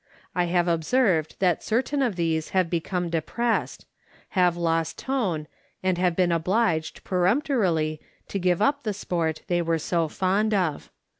[0.33, 3.85] I have observed that certain of these have become depressed,
[4.29, 5.45] have lost tone,
[5.83, 10.89] and have been obliged, peremptorily, to give up the sport they were so fond of.